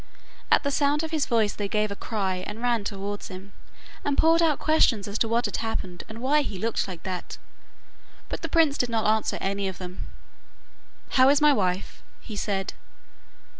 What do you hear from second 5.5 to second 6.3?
happened, and